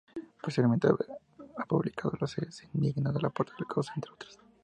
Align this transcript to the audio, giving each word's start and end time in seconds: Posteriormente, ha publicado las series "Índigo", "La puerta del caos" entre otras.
Posteriormente, 0.41 0.87
ha 1.57 1.65
publicado 1.67 2.17
las 2.19 2.31
series 2.31 2.63
"Índigo", 2.73 3.03
"La 3.03 3.29
puerta 3.29 3.53
del 3.55 3.67
caos" 3.67 3.85
entre 3.95 4.11
otras. 4.11 4.39